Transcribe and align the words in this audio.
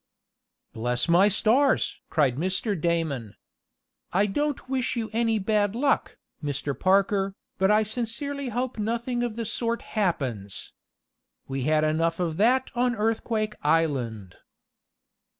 "Bless 0.73 1.07
my 1.07 1.27
stars!" 1.27 2.01
cried 2.09 2.35
Mr. 2.35 2.73
Damon. 2.75 3.35
"I 4.11 4.25
don't 4.25 4.67
wish 4.67 4.95
you 4.95 5.11
any 5.13 5.37
bad 5.37 5.75
luck, 5.75 6.17
Mr. 6.43 6.73
Parker, 6.73 7.35
but 7.59 7.69
I 7.69 7.83
sincerely 7.83 8.49
hope 8.49 8.79
nothing 8.79 9.21
of 9.21 9.35
the 9.35 9.45
sort 9.45 9.83
happens! 9.93 10.73
We 11.47 11.65
had 11.65 11.83
enough 11.83 12.19
of 12.19 12.37
that 12.37 12.71
on 12.73 12.95
Earthquake 12.95 13.53
Island!" 13.61 14.37